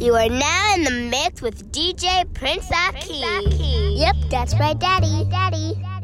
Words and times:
You 0.00 0.14
are 0.14 0.28
now 0.28 0.74
in 0.74 0.82
the 0.82 1.08
mix 1.10 1.40
with 1.40 1.70
DJ 1.70 2.24
Prince 2.34 2.68
Aki. 2.72 3.94
Yep, 3.96 4.16
that's 4.28 4.58
right, 4.58 4.76
Daddy. 4.78 5.26
Daddy. 5.30 5.95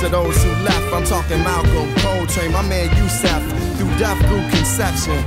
To 0.00 0.08
those 0.08 0.42
who 0.44 0.50
left. 0.62 0.92
I'm 0.94 1.04
talking 1.04 1.42
Malcolm, 1.42 1.92
Coltrane, 1.96 2.52
my 2.52 2.62
man 2.62 2.86
Yusef. 2.96 3.42
Through 3.76 3.90
death, 3.98 4.18
through 4.26 4.46
conception, 4.50 5.18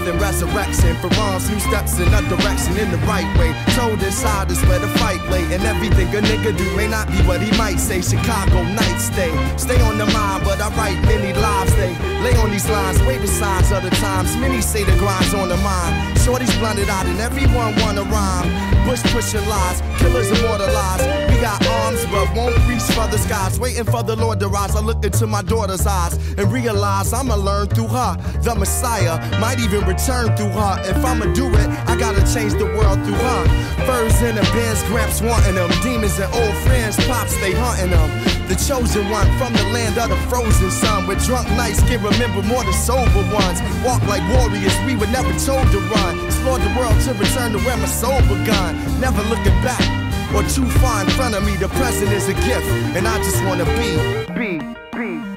breath 0.00 0.12
and 0.12 0.20
resurrection. 0.20 0.96
For 0.96 1.08
wrongs, 1.16 1.48
new 1.50 1.58
steps 1.60 1.98
in 1.98 2.08
a 2.12 2.22
direction 2.28 2.76
in 2.76 2.90
the 2.90 2.98
right 3.06 3.26
way. 3.38 3.52
Told 3.74 4.02
inside 4.02 4.50
is 4.50 4.60
where 4.66 4.78
the 4.78 4.88
fight 4.98 5.22
lay. 5.30 5.42
And 5.54 5.62
everything 5.64 6.08
a 6.08 6.20
nigga 6.20 6.56
do 6.56 6.76
may 6.76 6.88
not 6.88 7.08
be 7.08 7.18
what 7.26 7.40
he 7.40 7.50
might 7.56 7.78
say. 7.78 8.00
Chicago 8.00 8.62
night 8.62 8.98
stay. 8.98 9.32
Stay 9.56 9.80
on 9.82 9.98
the 9.98 10.06
mind, 10.06 10.44
but 10.44 10.60
I 10.60 10.68
write 10.76 11.00
many 11.02 11.32
lives. 11.32 11.74
They 11.76 11.94
lay 12.22 12.36
on 12.36 12.50
these 12.50 12.68
lines, 12.68 13.00
wait 13.02 13.20
the 13.20 13.28
signs 13.28 13.70
of 13.72 13.82
the 13.82 13.90
times. 13.96 14.36
Many 14.36 14.60
say 14.60 14.84
the 14.84 14.96
grind's 14.98 15.34
on 15.34 15.48
the 15.48 15.56
mind. 15.58 16.18
Shorty's 16.20 16.54
blunted 16.58 16.88
out 16.88 17.06
and 17.06 17.18
everyone 17.20 17.74
wanna 17.80 18.02
rhyme. 18.04 18.48
Bush 18.86 19.02
pushing 19.12 19.46
lies, 19.48 19.82
killers 19.98 20.30
immortalized. 20.30 21.04
We 21.30 21.40
got 21.40 21.64
arms, 21.66 22.04
but 22.06 22.34
won't 22.34 22.56
reach 22.68 22.82
for 22.96 23.06
the 23.08 23.18
skies. 23.18 23.60
Waiting 23.60 23.84
for 23.84 24.02
the 24.02 24.16
Lord 24.16 24.40
to 24.40 24.48
rise. 24.48 24.74
I 24.74 24.80
look 24.80 25.04
into 25.04 25.26
my 25.26 25.42
daughter's 25.42 25.86
eyes 25.86 26.14
and 26.38 26.50
realize 26.52 27.12
I'ma 27.12 27.34
learn 27.34 27.68
through 27.68 27.88
her. 27.88 28.16
The 28.42 28.54
Messiah 28.54 29.16
might 29.38 29.60
even 29.60 29.80
return 29.86 29.99
through 30.06 30.48
her. 30.56 30.80
If 30.88 31.04
I'ma 31.04 31.26
do 31.34 31.46
it, 31.52 31.68
I 31.84 31.96
gotta 31.96 32.24
change 32.32 32.54
the 32.54 32.64
world 32.64 33.04
through 33.04 33.20
her. 33.20 33.42
Furs 33.84 34.22
in 34.22 34.34
the 34.34 34.46
bins, 34.52 34.82
gramps 34.84 35.20
wanting 35.20 35.54
them. 35.54 35.70
Demons 35.82 36.18
and 36.18 36.32
old 36.32 36.56
friends, 36.64 36.96
pops, 37.04 37.36
they 37.40 37.52
hunting 37.52 37.90
them. 37.90 38.08
The 38.48 38.56
chosen 38.56 39.08
one 39.10 39.28
from 39.36 39.52
the 39.52 39.64
land 39.76 39.98
of 39.98 40.08
the 40.08 40.16
frozen 40.32 40.70
sun. 40.70 41.06
With 41.06 41.22
drunk 41.26 41.48
nights 41.50 41.80
can 41.84 42.02
remember 42.02 42.42
more 42.48 42.64
than 42.64 42.72
sober 42.72 43.24
ones. 43.28 43.60
Walk 43.84 44.00
like 44.08 44.24
warriors, 44.32 44.74
we 44.86 44.96
were 44.96 45.10
never 45.12 45.32
told 45.36 45.68
to 45.68 45.80
run. 45.92 46.16
Explored 46.26 46.62
the 46.62 46.72
world 46.80 46.96
to 47.04 47.12
return 47.20 47.52
to 47.52 47.60
where 47.60 47.76
my 47.76 47.86
soul 47.86 48.20
begun. 48.24 48.80
Never 49.00 49.22
looking 49.28 49.56
back 49.60 49.84
or 50.32 50.42
too 50.48 50.66
far 50.80 51.04
in 51.04 51.10
front 51.10 51.34
of 51.34 51.44
me. 51.44 51.56
The 51.56 51.68
present 51.76 52.10
is 52.12 52.28
a 52.28 52.34
gift, 52.48 52.66
and 52.96 53.06
I 53.06 53.18
just 53.18 53.44
wanna 53.44 53.68
be, 53.76 54.00
be. 54.32 54.70
to 54.90 55.29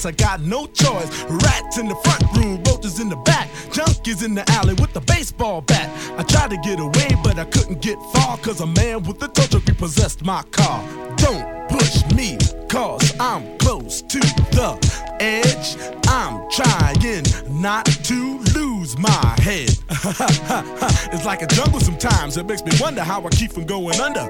guess 0.00 0.06
I 0.06 0.12
got 0.12 0.40
no 0.40 0.66
choice. 0.66 1.24
Rats 1.28 1.78
in 1.78 1.88
the 1.88 1.94
front 1.96 2.22
room, 2.36 2.62
roaches 2.66 3.00
in 3.00 3.08
the 3.08 3.16
back, 3.16 3.48
junkies 3.70 4.24
in 4.24 4.34
the 4.34 4.48
alley 4.52 4.74
with 4.74 4.92
the 4.92 5.00
baseball 5.00 5.60
bat. 5.60 5.90
I 6.18 6.22
tried 6.22 6.50
to 6.50 6.56
get 6.58 6.80
away, 6.80 7.16
but 7.22 7.38
I 7.38 7.44
couldn't 7.44 7.82
get 7.82 7.98
far, 8.12 8.38
cause 8.38 8.60
a 8.60 8.66
man 8.66 9.02
with 9.02 9.22
a 9.22 9.28
tow 9.28 9.46
truck 9.46 9.66
repossessed 9.66 10.24
my 10.24 10.42
car. 10.50 10.82
Don't 11.16 11.68
push 11.68 12.04
me, 12.14 12.38
cause 12.68 13.14
I'm 13.20 13.58
close 13.58 14.02
to 14.02 14.18
the 14.18 14.78
edge. 15.20 15.76
I'm 16.08 16.48
trying 16.50 17.60
not 17.60 17.84
to 17.84 18.38
lose 18.54 18.96
my 18.98 19.36
head. 19.42 19.70
it's 21.12 21.26
like 21.26 21.42
a 21.42 21.46
jungle 21.46 21.80
sometimes, 21.80 22.36
it 22.36 22.46
makes 22.46 22.64
me 22.64 22.72
wonder 22.80 23.02
how 23.02 23.22
I 23.24 23.28
keep 23.30 23.52
from 23.52 23.66
going 23.66 24.00
under. 24.00 24.26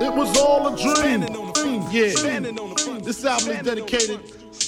It 0.00 0.14
was 0.14 0.36
all 0.38 0.72
a 0.72 0.76
dream. 0.76 1.22
Yeah. 1.90 2.40
This 3.02 3.24
album 3.24 3.50
is 3.50 3.62
dedicated 3.62 4.20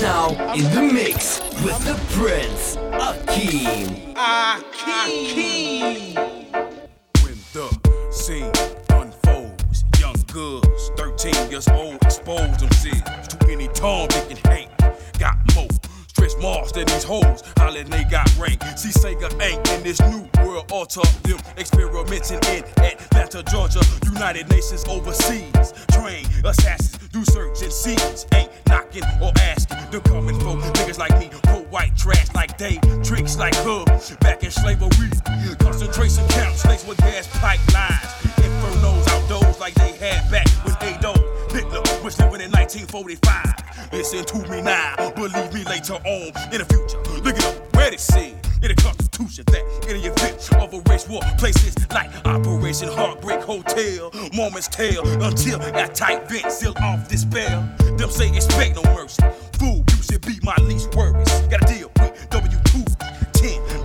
now 0.00 0.28
in 0.54 0.62
the 0.74 0.82
mix 0.92 1.40
with 1.64 1.78
the 1.84 1.94
Prince 2.14 2.76
Akeem. 2.76 4.14
Akeem. 4.14 6.14
When 7.22 7.38
the 7.52 8.10
scene 8.10 8.52
unfolds, 8.90 9.84
young 9.98 10.14
girls, 10.32 10.90
13 10.96 11.50
years 11.50 11.68
old, 11.68 11.96
expose 12.02 12.56
themselves. 12.58 13.28
to 13.28 13.48
any 13.48 13.68
Tom, 13.68 14.08
Dick, 14.08 14.30
and 14.30 14.38
hate. 14.46 14.68
Got 15.18 15.36
more 15.54 15.68
Chris 16.18 16.36
Moss 16.40 16.72
than 16.72 16.84
these 16.86 17.04
hoes, 17.04 17.42
hollering 17.56 17.88
they 17.88 18.02
got 18.04 18.26
rank. 18.36 18.60
See 18.76 18.90
Sega 18.90 19.30
ain't 19.40 19.66
in 19.70 19.82
this 19.84 20.00
new 20.10 20.28
world 20.44 20.70
alter 20.72 21.00
them 21.22 21.38
experimenting 21.56 22.40
in 22.52 22.64
Atlanta, 22.82 23.42
Georgia, 23.44 23.80
United 24.04 24.50
Nations 24.50 24.84
overseas. 24.88 25.72
Train 25.92 26.26
assassins, 26.44 26.98
do 27.08 27.24
search 27.24 27.62
and 27.62 27.72
seize. 27.72 28.26
Ain't 28.34 28.50
knocking 28.66 29.04
or 29.22 29.32
asking. 29.38 29.78
They're 29.92 30.00
coming 30.00 30.38
for 30.40 30.56
niggas 30.74 30.98
like 30.98 31.16
me, 31.20 31.30
pro 31.44 31.60
white 31.70 31.96
trash 31.96 32.34
like 32.34 32.58
they, 32.58 32.78
tricks 33.04 33.38
like 33.38 33.54
her. 33.56 33.84
Back 34.20 34.42
in 34.42 34.50
slavery, 34.50 35.10
concentration 35.60 36.26
camps 36.28 36.66
laced 36.66 36.88
with 36.88 36.98
gas 36.98 37.28
pipelines. 37.38 38.10
Infernos 38.42 39.08
outdoors 39.08 39.60
like 39.60 39.74
they 39.74 39.92
had 39.92 40.28
back 40.30 40.48
when 40.64 40.76
Adolf 40.82 41.17
Hitler 41.17 41.17
was 42.08 42.18
living 42.20 42.40
in 42.40 42.50
1945. 42.52 43.92
Listen 43.92 44.24
to 44.24 44.38
me 44.48 44.62
now, 44.62 44.96
believe 45.10 45.52
me 45.52 45.62
later 45.64 45.92
on 45.92 46.32
in 46.48 46.64
the 46.64 46.64
future. 46.64 46.96
Look 47.20 47.36
it 47.36 47.44
up, 47.44 47.76
where 47.76 47.92
it 47.92 48.00
said 48.00 48.32
in 48.62 48.68
the 48.72 48.74
Constitution 48.80 49.44
that 49.48 49.60
in 49.84 50.00
the 50.00 50.08
event 50.08 50.40
of 50.56 50.72
a 50.72 50.80
race 50.90 51.06
war, 51.06 51.20
places 51.36 51.76
like 51.90 52.08
Operation 52.24 52.88
Heartbreak 52.88 53.42
Hotel, 53.42 54.10
moments 54.32 54.68
tell 54.68 55.06
until 55.22 55.58
that 55.58 55.94
tight 55.94 56.26
vent 56.30 56.50
seal 56.50 56.72
off 56.80 57.06
this 57.10 57.24
despair. 57.24 57.76
Them 57.98 58.08
say 58.08 58.34
expect 58.34 58.76
no 58.76 58.82
mercy. 58.94 59.22
Fool, 59.58 59.84
you 59.90 60.02
should 60.02 60.24
be 60.24 60.40
my 60.42 60.56
least 60.64 60.94
worries. 60.94 61.28
Gotta 61.52 61.66
deal 61.68 61.90
with 62.00 62.16
W2 62.30 62.88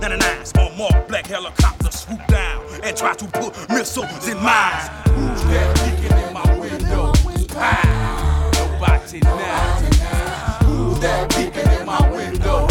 99s 0.00 0.56
on 0.56 1.08
black 1.08 1.26
helicopter 1.26 1.92
swoop 1.92 2.26
down 2.28 2.64
and 2.82 2.96
try 2.96 3.12
to 3.12 3.26
put 3.26 3.52
missiles 3.68 4.26
in 4.26 4.42
mines. 4.42 4.88
Who's 5.12 5.44
that 5.52 6.26
in 6.26 6.32
my 6.32 6.58
window? 6.58 7.12
Nobody 9.22 9.96
now. 9.98 10.58
Who's 10.64 10.98
that 10.98 11.30
peeking 11.30 11.70
in 11.78 11.86
my 11.86 12.02
window? 12.10 12.66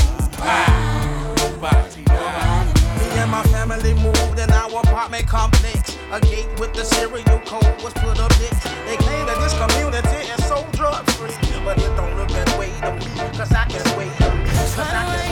Me 3.00 3.06
and 3.16 3.32
my 3.32 3.44
family 3.44 3.94
moved 3.94 4.40
in 4.40 4.52
our 4.52 4.80
apartment 4.82 5.26
complex. 5.28 5.98
A 6.12 6.20
gate 6.20 6.50
with 6.60 6.74
the 6.74 6.84
serial 6.84 7.40
code 7.46 7.82
was 7.82 7.94
put 7.94 8.20
up 8.20 8.32
next. 8.42 8.64
They 8.86 8.98
claim 8.98 9.26
that 9.26 9.40
this 9.40 9.54
community 9.56 10.28
is 10.34 10.46
so 10.46 10.68
drug 10.74 11.10
free. 11.12 11.32
But 11.64 11.78
it 11.78 11.96
don't 11.96 12.18
look 12.18 12.30
that 12.30 12.60
way 12.60 12.72
to 12.82 12.92
me, 12.92 13.06
cause 13.38 13.54
I 13.54 13.64
can 13.66 13.80
sway. 13.94 14.12
Cause 14.20 14.80
I 14.80 15.16
can 15.16 15.23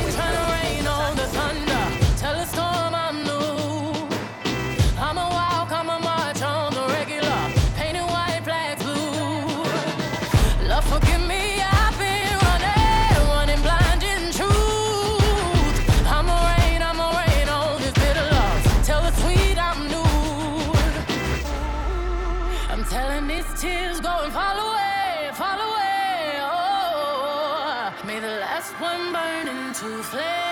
one 28.82 29.14
burn 29.14 29.48
into 29.48 30.02
flames. 30.02 30.51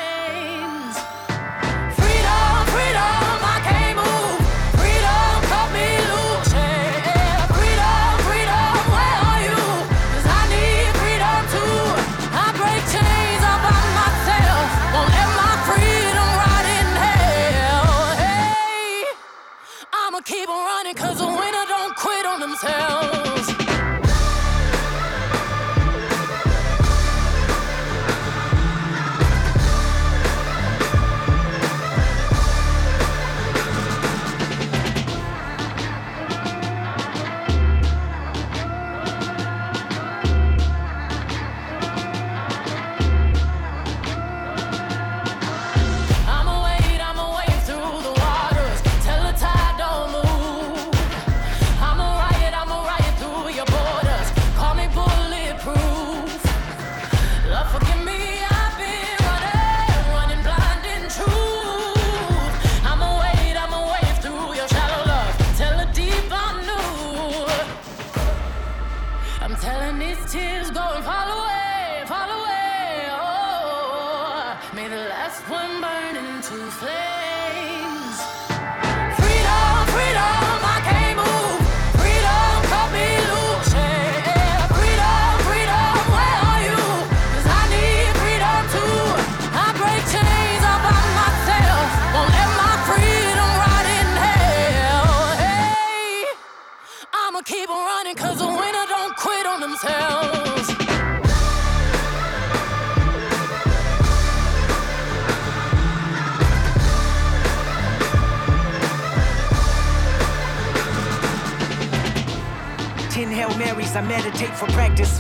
Marys, 113.90 113.96
I 113.96 114.02
meditate 114.08 114.56
for 114.56 114.68
practice. 114.68 115.19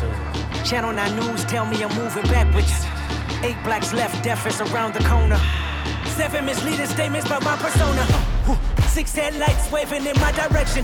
Channel 0.63 0.93
9 0.93 1.15
News 1.15 1.45
tell 1.45 1.65
me 1.65 1.83
I'm 1.83 1.95
moving 1.95 2.23
backwards. 2.23 2.85
Eight 3.43 3.57
blacks 3.63 3.93
left, 3.93 4.23
death 4.23 4.45
is 4.45 4.61
around 4.61 4.93
the 4.93 5.03
corner. 5.05 5.39
Seven 6.05 6.45
misleading 6.45 6.85
statements 6.87 7.25
about 7.27 7.43
my 7.43 7.55
persona. 7.57 8.05
Six 8.87 9.13
headlights 9.15 9.71
waving 9.71 10.05
in 10.05 10.19
my 10.19 10.31
direction. 10.31 10.83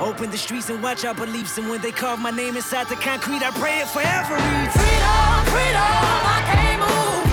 Open 0.00 0.30
the 0.30 0.38
streets 0.38 0.70
and 0.70 0.82
watch 0.82 1.04
our 1.04 1.14
beliefs. 1.14 1.58
And 1.58 1.68
when 1.68 1.80
they 1.80 1.90
carve 1.90 2.20
my 2.20 2.30
name 2.30 2.56
inside 2.56 2.88
the 2.88 2.96
concrete, 2.96 3.42
I 3.42 3.50
pray 3.50 3.80
it 3.80 3.88
forever. 3.88 4.38
Freedom, 4.38 5.44
freedom, 5.52 5.76
I 5.76 6.42
can't 6.46 6.80
move. 6.80 7.27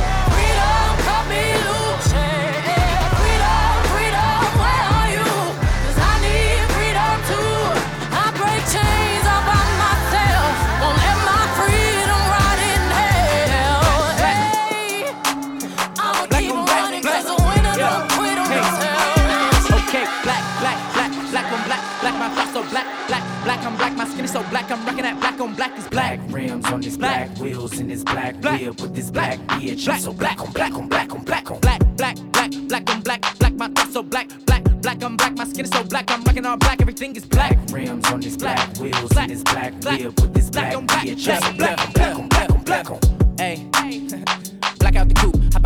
I'm 23.65 23.75
black. 23.77 23.97
My 23.97 24.05
skin 24.05 24.25
is 24.25 24.31
so 24.31 24.43
black, 24.43 24.69
I'm 24.69 24.85
rocking 24.85 25.03
that 25.03 25.19
black 25.19 25.39
on 25.39 25.55
black 25.55 25.77
is 25.77 25.87
black. 25.87 26.19
Black 26.19 26.33
rims 26.33 26.65
on 26.65 26.81
this 26.81 26.97
black, 26.97 27.29
black 27.29 27.39
wheels 27.39 27.79
in 27.79 27.87
this 27.87 28.03
black, 28.03 28.39
black 28.39 28.61
wheel 28.61 28.73
with 28.79 28.93
this 28.93 29.09
black 29.09 29.39
bitch. 29.39 29.85
Black. 29.85 29.99
So 29.99 30.13
black 30.13 30.39
on 30.39 30.51
black 30.51 30.73
on 30.73 30.87
black 30.87 31.11
on 31.11 31.23
black 31.23 31.49
on 31.49 31.59
black, 31.59 31.79
black, 31.97 32.15
black, 32.31 32.51
black 32.67 32.89
on 32.89 33.01
black, 33.01 33.39
black. 33.39 33.53
My 33.53 33.67
thoughts 33.69 33.93
so 33.93 34.03
black, 34.03 34.29
black, 34.45 34.63
black. 34.81 35.03
I'm 35.03 35.17
black. 35.17 35.35
My 35.35 35.45
skin 35.45 35.65
is 35.65 35.71
so 35.71 35.83
black, 35.83 36.11
I'm 36.11 36.23
rocking 36.23 36.45
all 36.45 36.57
black. 36.57 36.79
Everything 36.79 37.15
is 37.15 37.25
black. 37.25 37.55
black 37.55 37.71
rims 37.71 38.05
on 38.11 38.19
this 38.19 38.37
black, 38.37 38.73
black 38.75 38.79
wheels 38.79 39.09
black. 39.13 39.29
in 39.29 39.33
this 39.33 39.43
black, 39.43 39.81
black 39.81 39.99
wheel 39.99 40.13
with 40.21 40.33
this 40.33 40.49
black, 40.51 40.71
black 40.71 40.77
on 40.77 40.85
black. 40.85 41.05
bitch. 41.05 41.25
Black, 41.25 41.57
black, 41.57 41.93
black 41.93 42.15
on 42.19 42.27
black 42.29 42.49
on 42.51 42.63
black 42.63 42.89
on 42.89 42.89
black 42.89 42.91
on 42.91 43.14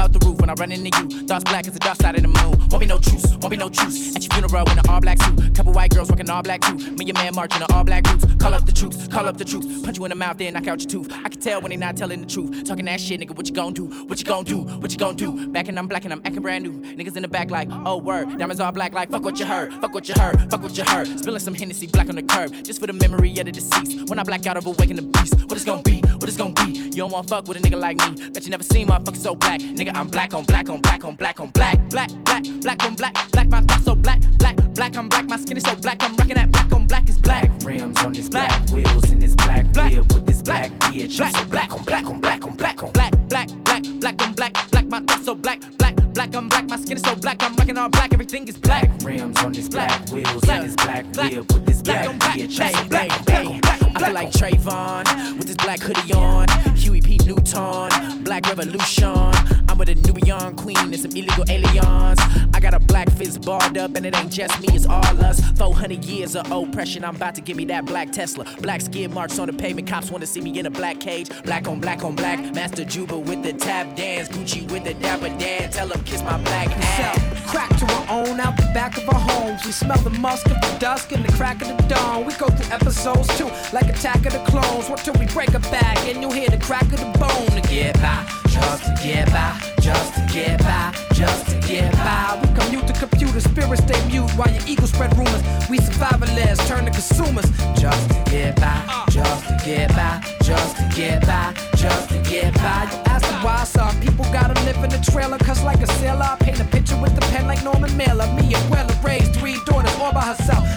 out 0.10 0.20
the 0.20 0.26
roof 0.26 0.40
when 0.40 0.50
I 0.50 0.54
run 0.54 0.72
into 0.72 0.90
you. 0.98 1.28
Thoughts 1.28 1.44
black 1.44 1.68
as 1.68 1.74
the 1.74 1.80
dark 1.80 2.02
side 2.02 2.16
of 2.16 2.22
the 2.22 2.28
moon. 2.28 2.68
Won't 2.70 2.80
be 2.80 2.86
no 2.86 2.98
truce, 2.98 3.36
won't 3.38 3.50
be 3.50 3.58
no 3.58 3.70
truce. 3.70 4.16
At 4.16 4.24
your 4.24 4.32
funeral 4.34 4.70
in 4.70 4.80
an 4.80 4.88
all 4.90 5.00
black 5.02 5.22
suit. 5.22 5.56
Couple 5.56 5.74
white 5.74 5.92
girls 5.92 6.10
working 6.10 6.30
all 6.30 6.42
black 6.42 6.62
too. 6.62 6.76
Me 6.76 7.10
and 7.10 7.14
man 7.14 7.36
marching 7.36 7.62
in 7.62 7.68
all 7.72 7.84
black 7.84 8.04
boots. 8.04 8.26
Call 8.36 8.54
up 8.54 8.66
the 8.66 8.72
troops, 8.72 9.08
call 9.08 9.28
up 9.28 9.38
the 9.38 9.46
troops. 9.46 9.68
Punch 9.84 9.98
you 9.98 10.06
in 10.06 10.10
the 10.10 10.16
mouth, 10.16 10.38
then 10.38 10.54
knock 10.54 10.68
out 10.68 10.82
your 10.82 10.90
tooth. 10.90 11.12
I 11.14 11.30
can 11.30 11.40
tell 11.40 11.62
when 11.62 11.72
they 11.72 11.78
not 11.78 11.98
telling 11.98 12.22
the 12.22 12.28
truth. 12.28 12.64
Talking 12.66 12.86
that 12.86 13.00
shit, 13.00 13.20
nigga, 13.20 13.36
what 13.36 13.48
you 13.48 13.54
gon' 13.54 13.74
do? 13.74 13.86
What 14.08 14.20
you 14.20 14.26
gon' 14.26 14.44
do? 14.44 14.60
What 14.60 14.92
you 14.92 14.98
gon' 14.98 15.16
do? 15.16 15.48
Back 15.48 15.68
and 15.68 15.78
I'm 15.78 15.88
black 15.88 16.04
and 16.06 16.14
I'm 16.14 16.22
acting 16.26 16.42
brand 16.42 16.64
new. 16.64 16.82
Niggas 16.96 17.16
in 17.16 17.22
the 17.22 17.28
back 17.28 17.52
like, 17.52 17.68
oh 17.86 17.98
word. 17.98 18.38
Diamonds 18.38 18.60
all 18.60 18.72
black 18.72 18.94
like, 18.94 19.12
fuck 19.12 19.24
what 19.24 19.40
you 19.40 19.46
heard. 19.46 19.74
Fuck 19.74 19.94
what 19.94 20.08
you 20.08 20.16
heard. 20.18 20.50
Fuck 20.50 20.64
what 20.64 20.78
you 20.78 20.84
heard. 20.84 21.08
Spilling 21.20 21.40
some 21.40 21.54
Hennessy 21.54 21.88
black 21.88 22.10
on 22.10 22.16
the 22.16 22.24
curb. 22.24 22.54
Just 22.64 22.80
for 22.80 22.88
the 22.88 22.94
memory 22.94 23.38
of 23.38 23.46
the 23.46 23.52
deceased. 23.52 24.10
When 24.10 24.20
I 24.20 24.24
black 24.24 24.46
out 24.48 24.58
of 24.58 24.66
awaken 24.66 24.96
the 24.96 25.02
beast. 25.04 25.36
What 25.44 25.54
it's 25.54 25.66
gon' 25.66 25.82
be? 25.84 26.02
What 26.02 26.28
it's 26.28 26.38
gon' 26.38 26.54
be? 26.54 26.89
You 27.00 27.04
don't 27.04 27.14
wanna 27.14 27.28
fuck 27.30 27.48
with 27.48 27.56
a 27.56 27.62
nigga 27.62 27.80
like 27.80 27.96
me. 27.96 28.30
Bet 28.32 28.44
you 28.44 28.50
never 28.50 28.62
seen 28.62 28.90
motherfuckers 28.90 29.24
so 29.24 29.34
black. 29.34 29.62
Nigga, 29.62 29.96
I'm 29.96 30.10
black 30.10 30.34
on 30.34 30.44
black 30.44 30.68
on 30.68 30.82
black 30.82 31.06
on 31.06 31.16
black 31.16 31.40
on 31.40 31.48
black. 31.52 31.80
Black, 31.88 32.10
black, 32.26 32.44
black 32.60 32.84
on 32.84 32.96
black. 32.96 33.32
Black, 33.32 33.48
my 33.48 33.62
thoughts 33.62 33.86
so 33.86 33.96
black. 33.96 34.20
Black, 34.38 34.58
black, 34.74 34.98
I'm 34.98 35.08
black. 35.08 35.30
My 35.30 35.38
skin 35.38 35.56
is 35.56 35.64
so 35.64 35.78
black. 35.78 36.04
I'm 36.04 36.14
rocking 36.18 36.36
that 36.36 36.52
black 36.52 36.74
on 36.74 36.88
black 36.88 37.08
is 37.08 37.18
black. 37.18 37.50
Rims 37.64 37.98
on 38.04 38.12
this 38.12 38.28
black, 38.28 38.70
wheels 38.72 39.10
in 39.12 39.20
this 39.20 39.34
black, 39.34 39.72
black 39.72 39.94
with 39.94 40.26
this 40.26 40.42
black 40.42 40.72
bitch. 40.72 41.18
Black, 41.18 41.34
so 41.38 41.46
black 41.46 41.72
on 41.72 41.84
black 41.86 42.06
on 42.06 42.20
black 42.20 42.44
on 42.44 42.56
black 42.58 42.84
on 42.84 42.92
black, 42.92 43.14
black, 43.30 43.48
black, 43.64 43.84
black 44.02 44.22
on 44.22 44.34
black. 44.34 44.70
Black, 44.72 44.86
my 44.88 45.00
thoughts 45.00 45.24
so 45.24 45.36
black. 45.36 45.62
Black, 45.78 45.96
black, 46.14 46.36
I'm 46.36 46.50
black. 46.50 46.68
My 46.68 46.76
skin 46.76 46.98
is 46.98 47.04
so 47.04 47.16
black. 47.16 47.42
I'm 47.42 47.56
rocking 47.56 47.78
all 47.78 47.88
black. 47.88 48.12
Everything 48.12 48.46
is 48.50 48.58
black. 48.58 48.90
Rims 49.06 49.42
on 49.42 49.54
this 49.54 49.70
black, 49.70 50.06
wheels 50.10 50.44
in 50.50 50.64
this 50.64 50.76
black 50.76 51.06
whip 51.16 51.50
with 51.54 51.66
this 51.66 51.82
black 51.82 52.10
bitch. 52.20 52.58
Black, 52.58 52.90
black, 52.90 53.26
black, 53.26 53.62
black. 53.62 53.96
I 53.96 54.04
feel 54.04 54.14
like 54.14 54.32
Trayvon 54.32 55.38
with 55.38 55.48
this 55.48 55.56
black 55.56 55.80
hoodie 55.80 56.14
on. 56.14 56.48
Huey 56.50 56.64
P. 56.64 56.69
Newton, 57.30 58.24
Black 58.24 58.48
Revolution. 58.48 59.14
I'm 59.70 59.78
with 59.78 59.90
a 59.90 59.94
New 59.94 60.14
Nubian 60.14 60.56
queen 60.56 60.78
and 60.80 61.00
some 61.00 61.12
illegal 61.12 61.46
aliens. 61.48 62.20
I 62.60 62.62
got 62.62 62.74
a 62.74 62.80
black 62.80 63.10
fist 63.12 63.46
barred 63.46 63.78
up, 63.78 63.96
and 63.96 64.06
it 64.06 64.14
ain't 64.18 64.34
just 64.34 64.60
me, 64.60 64.68
it's 64.74 64.86
all 64.86 65.24
us. 65.24 65.40
400 65.52 66.04
years 66.04 66.36
of 66.36 66.52
oppression, 66.52 67.06
I'm 67.06 67.16
about 67.16 67.34
to 67.36 67.42
give 67.42 67.56
me 67.56 67.64
that 67.66 67.86
black 67.86 68.12
Tesla. 68.12 68.46
Black 68.60 68.82
skid 68.82 69.12
marks 69.12 69.40
on 69.40 69.48
the 69.48 69.54
pavement, 69.54 69.88
cops 69.88 70.12
wanna 70.12 70.26
see 70.26 70.42
me 70.42 70.60
in 70.60 70.66
a 70.66 70.70
black 70.70 71.00
cage. 71.00 71.30
Black 71.44 71.70
on 71.70 71.80
black 71.80 72.04
on 72.04 72.18
black, 72.18 72.54
Master 72.54 72.84
Juba 72.84 73.18
with 73.18 73.44
the 73.44 73.54
tap 73.54 73.96
dance, 73.96 74.28
Gucci 74.28 74.70
with 74.74 74.84
the 74.84 74.94
dapper 74.96 75.30
dance. 75.40 75.78
Tell 75.78 75.88
him 75.88 76.04
kiss 76.04 76.22
my 76.22 76.38
black 76.40 76.68
ass. 76.70 77.50
Crack 77.50 77.70
to 77.78 77.86
our 77.86 78.28
own 78.28 78.42
out 78.42 78.58
the 78.58 78.70
back 78.74 78.98
of 78.98 79.08
our 79.08 79.22
homes. 79.22 79.64
We 79.64 79.72
smell 79.72 80.00
the 80.00 80.10
musk 80.10 80.46
of 80.48 80.60
the 80.60 80.78
dusk 80.80 81.14
and 81.14 81.24
the 81.24 81.32
crack 81.38 81.62
of 81.62 81.70
the 81.70 81.82
dawn. 81.88 82.26
We 82.26 82.34
go 82.34 82.50
through 82.50 82.76
episodes 82.76 83.30
too, 83.38 83.50
like 83.72 83.88
Attack 83.88 84.26
of 84.26 84.34
the 84.34 84.44
Clones. 84.52 84.90
What 84.90 85.00
till 85.00 85.14
we 85.14 85.28
break 85.28 85.54
a 85.54 85.60
back 85.72 85.98
and 86.00 86.22
you'll 86.22 86.34
hear 86.34 86.50
the 86.50 86.60
crack 86.60 86.92
of 86.92 87.00
the 87.00 87.18
bone 87.18 87.62
to 87.62 87.70
get 87.70 87.96
by, 88.02 88.28
just 88.50 88.84
to 88.84 89.02
get 89.02 89.32
by, 89.32 89.58
just 89.80 90.14
to 90.16 90.28
get 90.34 90.60
by, 90.60 90.94
just 91.14 91.48
to 91.48 91.60
get 91.66 91.94
by. 91.94 92.49
Commute 92.56 92.88
to 92.88 92.94
computer, 92.94 93.40
spirits 93.40 93.84
stay 93.84 94.00
mute 94.08 94.30
while 94.32 94.52
your 94.52 94.64
ego 94.68 94.86
spread 94.86 95.16
rumors. 95.18 95.44
We 95.70 95.80
survivalists 95.80 96.68
turn 96.68 96.86
to 96.86 96.92
consumers, 96.92 97.50
just 97.80 98.10
to 98.10 98.24
get 98.32 98.56
by, 98.58 99.06
just 99.10 99.48
to 99.48 99.62
get 99.66 99.90
by, 99.96 100.22
just 100.44 100.78
to 100.78 100.84
get 100.96 101.26
by, 101.26 101.54
just 101.76 102.10
to 102.10 102.18
get 102.30 102.54
by. 102.56 102.88
You 102.92 102.98
ask 103.06 103.26
them 103.28 103.44
why 103.44 103.64
some 103.64 104.00
people 104.02 104.26
gotta 104.32 104.60
live 104.66 104.78
in 104.84 104.90
the 104.90 105.02
trailer, 105.12 105.38
cause 105.40 105.64
like 105.64 105.82
a 105.82 105.88
sailor, 106.00 106.24
I 106.24 106.38
paint 106.40 106.60
a 106.60 106.66
picture 106.66 107.00
with 107.02 107.16
the 107.16 107.22
pen 107.32 107.48
like 107.48 107.64
Norman 107.64 107.96
Mailer. 107.98 108.28
Me 108.34 108.54
and 108.54 108.70
Weller 108.70 108.96
raised 109.04 109.36
three 109.36 109.58
daughters 109.66 109.96
all 110.00 110.14
by 110.14 110.22
herself 110.22 110.69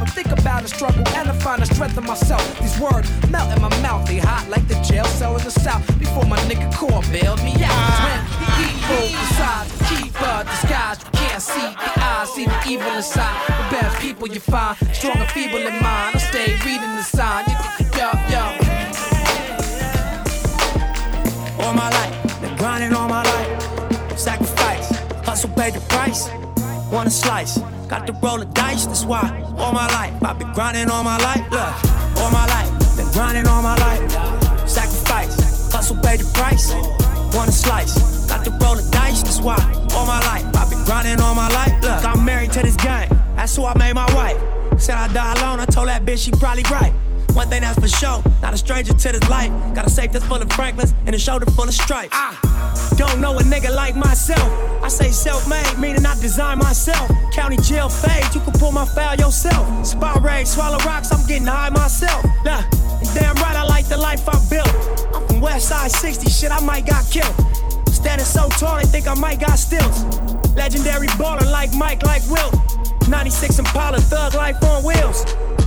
with 0.00 0.08
no 0.08 0.22
think 0.22 0.30
about 0.32 0.62
the 0.62 0.68
struggle 0.68 1.06
and 1.16 1.28
I 1.28 1.32
find 1.40 1.62
the 1.62 1.66
strength 1.66 1.98
in 1.98 2.04
myself. 2.04 2.42
These 2.60 2.78
words 2.78 3.08
melt 3.30 3.54
in 3.54 3.60
my 3.60 3.68
mouth, 3.82 4.06
they 4.06 4.18
hot 4.18 4.48
like 4.48 4.66
the 4.68 4.74
jail 4.82 5.04
cell 5.04 5.36
in 5.36 5.44
the 5.44 5.50
south. 5.50 5.86
Before 5.98 6.24
my 6.24 6.38
nigga 6.48 6.72
core 6.74 7.02
bailed 7.10 7.42
me 7.42 7.54
out. 7.64 7.76
When 8.04 8.20
he 8.38 8.46
eat 8.64 8.78
both 8.88 9.12
the 9.12 9.26
sides, 9.34 9.70
keep 9.88 10.14
uh, 10.22 10.42
disguise. 10.44 10.98
You 11.02 11.10
can't 11.12 11.42
see 11.42 11.68
the 11.84 11.92
eyes, 12.00 12.28
see 12.34 12.46
the 12.46 12.58
evil 12.68 12.92
inside. 12.92 13.36
The 13.48 13.76
best 13.76 14.00
people 14.00 14.28
you 14.28 14.40
find, 14.40 14.76
strong 14.92 15.16
and 15.16 15.30
feeble 15.30 15.58
in 15.58 15.74
mind. 15.82 16.16
I 16.16 16.18
stay 16.18 16.54
reading 16.64 16.94
the 16.96 17.02
sign. 17.02 17.44
Yo, 17.98 18.08
yo. 18.32 18.42
All 21.64 21.74
my 21.74 21.90
life, 21.90 22.40
been 22.40 22.56
grinding 22.56 22.92
all 22.92 23.08
my 23.08 23.22
life. 23.22 24.18
Sacrifice, 24.18 24.88
hustle, 25.24 25.50
pay 25.50 25.70
the 25.70 25.80
price. 25.88 26.28
Want 26.90 27.08
a 27.08 27.10
slice, 27.10 27.58
got 27.92 28.06
to 28.06 28.12
roll 28.24 28.38
the 28.38 28.46
dice. 28.46 28.86
That's 28.86 29.04
why 29.04 29.22
all 29.58 29.72
my 29.72 29.86
life, 29.88 30.14
I've 30.24 30.38
been 30.38 30.52
grinding 30.54 30.88
all 30.88 31.04
my 31.04 31.18
life. 31.18 31.44
Look, 31.50 31.74
all 32.20 32.30
my 32.30 32.46
life, 32.46 32.70
been 32.96 33.10
grinding 33.12 33.46
all 33.46 33.60
my 33.60 33.76
life. 33.76 34.00
Sacrifice, 34.66 35.36
hustle, 35.70 35.96
pay 35.96 36.16
the 36.16 36.24
price. 36.32 36.72
Want 37.36 37.50
a 37.50 37.52
slice, 37.52 37.94
got 38.30 38.44
to 38.46 38.50
roll 38.62 38.76
the 38.76 38.88
dice. 38.90 39.22
That's 39.22 39.40
why 39.40 39.60
all 39.94 40.06
my 40.06 40.20
life, 40.30 40.44
I've 40.56 40.70
been 40.70 40.82
grinding 40.84 41.20
all 41.20 41.34
my 41.34 41.48
life. 41.50 41.74
Look, 41.82 42.02
I'm 42.04 42.24
married 42.24 42.52
to 42.52 42.62
this 42.62 42.76
game. 42.76 43.10
That's 43.36 43.54
who 43.54 43.66
I 43.66 43.76
made 43.76 43.94
my 43.94 44.08
wife. 44.14 44.40
Said 44.80 44.96
I 44.96 45.12
die 45.12 45.34
alone, 45.34 45.60
I 45.60 45.66
told 45.66 45.88
that 45.88 46.06
bitch 46.06 46.24
she 46.24 46.30
probably 46.30 46.64
right. 46.70 46.94
One 47.34 47.48
thing 47.48 47.62
that's 47.62 47.78
for 47.78 47.88
sure, 47.88 48.22
not 48.42 48.52
a 48.52 48.58
stranger 48.58 48.92
to 48.92 49.12
this 49.12 49.28
life. 49.28 49.50
Got 49.74 49.86
a 49.86 49.90
safe 49.90 50.12
that's 50.12 50.24
full 50.26 50.36
of 50.36 50.52
Franklins 50.52 50.94
and 51.06 51.14
a 51.14 51.18
shoulder 51.18 51.46
full 51.46 51.64
of 51.64 51.74
stripes. 51.74 52.14
I 52.14 52.94
don't 52.96 53.20
know 53.20 53.38
a 53.38 53.42
nigga 53.42 53.74
like 53.74 53.96
myself. 53.96 54.46
I 54.82 54.88
say 54.88 55.10
self-made, 55.10 55.78
meaning 55.78 56.04
I 56.04 56.14
design 56.20 56.58
myself. 56.58 57.10
County 57.32 57.56
jail 57.56 57.88
fade, 57.88 58.34
you 58.34 58.40
can 58.40 58.52
pull 58.52 58.72
my 58.72 58.84
file 58.84 59.16
yourself. 59.16 59.86
Spy 59.86 60.14
raid, 60.18 60.46
swallow 60.46 60.78
rocks, 60.84 61.10
I'm 61.10 61.26
getting 61.26 61.46
high 61.46 61.70
myself. 61.70 62.22
Nah, 62.44 62.62
damn 63.14 63.34
right 63.36 63.56
I 63.56 63.64
like 63.64 63.86
the 63.88 63.96
life 63.96 64.28
I 64.28 64.38
built. 64.50 64.68
I'm 65.14 65.26
from 65.26 65.40
West 65.40 65.68
Side 65.68 65.90
60, 65.90 66.28
shit 66.28 66.50
I 66.50 66.60
might 66.60 66.86
got 66.86 67.08
killed. 67.10 67.34
Standing 67.88 68.26
so 68.26 68.48
tall, 68.50 68.78
they 68.78 68.84
think 68.84 69.08
I 69.08 69.14
might 69.14 69.40
got 69.40 69.58
stilts. 69.58 70.04
Legendary 70.54 71.06
baller 71.16 71.50
like 71.50 71.72
Mike, 71.74 72.02
like 72.02 72.22
Wilt. 72.28 72.54
96 73.08 73.58
Impala, 73.58 74.00
thug 74.00 74.34
life 74.34 74.62
on 74.62 74.84
wheels. 74.84 75.24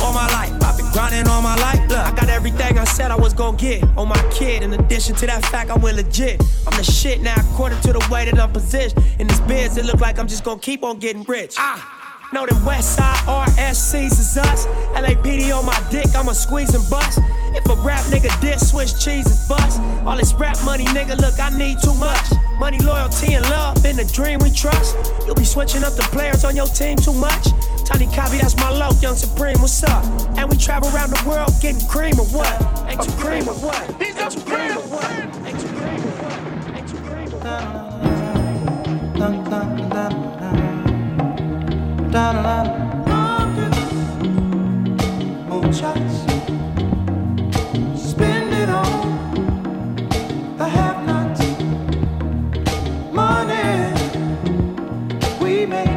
All 0.00 0.12
my 0.12 0.26
life, 0.28 0.52
I've 0.62 0.76
been 0.76 0.90
grinding 0.92 1.28
all 1.28 1.42
my 1.42 1.56
life. 1.56 1.80
Look, 1.88 1.98
I 1.98 2.12
got 2.14 2.28
everything 2.28 2.78
I 2.78 2.84
said 2.84 3.10
I 3.10 3.16
was 3.16 3.32
gonna 3.32 3.56
get 3.56 3.82
on 3.96 4.08
my 4.08 4.22
kid. 4.32 4.62
In 4.62 4.72
addition 4.72 5.14
to 5.16 5.26
that 5.26 5.44
fact, 5.46 5.70
I 5.70 5.76
went 5.76 5.96
legit. 5.96 6.40
I'm 6.66 6.76
the 6.76 6.84
shit 6.84 7.20
now, 7.20 7.34
according 7.52 7.80
to 7.82 7.92
the 7.92 8.06
way 8.10 8.24
that 8.24 8.38
I'm 8.38 8.52
positioned. 8.52 9.02
In 9.18 9.26
this 9.26 9.40
biz, 9.40 9.76
it 9.76 9.84
look 9.84 10.00
like 10.00 10.18
I'm 10.18 10.28
just 10.28 10.44
gonna 10.44 10.60
keep 10.60 10.82
on 10.84 10.98
getting 10.98 11.24
rich. 11.24 11.54
Ah. 11.58 11.92
Know 12.32 12.44
that 12.44 12.54
Westside 12.66 13.22
RSCs 13.30 14.18
is 14.18 14.36
us. 14.36 14.66
LAPD 14.96 15.56
on 15.56 15.64
my 15.64 15.80
dick, 15.90 16.12
I'ma 16.14 16.32
squeeze 16.32 16.74
and 16.74 16.82
bust. 16.90 17.20
If 17.54 17.64
a 17.66 17.76
rap 17.86 18.04
nigga 18.06 18.28
diss, 18.40 18.70
switch 18.70 18.98
cheese 18.98 19.26
and 19.30 19.48
bust. 19.48 19.80
All 20.04 20.16
this 20.16 20.34
rap 20.34 20.58
money, 20.64 20.84
nigga, 20.86 21.16
look, 21.20 21.38
I 21.38 21.56
need 21.56 21.78
too 21.80 21.94
much. 21.94 22.26
Money, 22.58 22.78
loyalty, 22.78 23.34
and 23.34 23.48
love 23.48 23.84
in 23.86 23.96
the 23.96 24.04
dream 24.04 24.40
we 24.40 24.50
trust. 24.50 24.96
You'll 25.24 25.36
be 25.36 25.44
switching 25.44 25.84
up 25.84 25.94
the 25.94 26.02
players 26.10 26.44
on 26.44 26.56
your 26.56 26.66
team 26.66 26.96
too 26.96 27.14
much. 27.14 27.46
Tiny 27.86 28.06
copy, 28.06 28.38
that's 28.38 28.56
my 28.56 28.70
low, 28.70 28.90
young 29.00 29.14
supreme, 29.14 29.60
what's 29.60 29.82
up? 29.84 30.04
And 30.36 30.50
we 30.50 30.56
travel 30.56 30.92
around 30.94 31.10
the 31.10 31.22
world 31.28 31.52
getting 31.62 31.86
cream 31.86 32.18
or 32.18 32.26
what? 32.26 32.60
Ain't 32.88 33.04
you 33.06 33.12
cream 33.12 33.48
or 33.48 33.54
what? 33.54 33.76
Cream 34.44 34.76
or 34.76 34.82
what? 34.90 35.06
Ain't 35.46 35.62
you 35.62 35.68
cream 35.70 36.02
or 36.02 36.18
what? 36.18 36.26
Ain't 36.76 36.90
you 36.90 36.98
cream 37.06 37.32
or 37.32 37.38
what? 37.38 37.66
Moonshots. 45.48 46.16
Spend 47.96 48.52
it 48.52 48.68
on 48.68 50.06
the 50.58 50.68
have-nots. 50.68 51.40
Money, 53.12 53.92
we 55.40 55.66
make 55.66 55.95